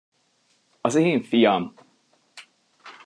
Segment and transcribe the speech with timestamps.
[0.81, 1.73] Az én fiam!